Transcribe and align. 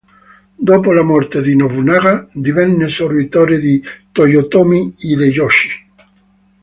Dopo 0.69 0.93
la 0.93 1.03
morte 1.03 1.43
di 1.43 1.55
Nobunaga 1.55 2.27
divenne 2.33 2.89
servitore 2.89 3.59
di 3.59 3.83
Toyotomi 4.11 4.95
Hideyoshi. 4.97 5.69